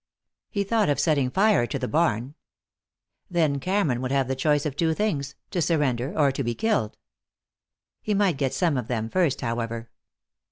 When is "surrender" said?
5.61-6.11